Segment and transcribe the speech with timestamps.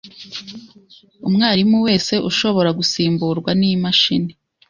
[1.27, 4.31] Umwarimu wese ushobora gusimburwa nimashini.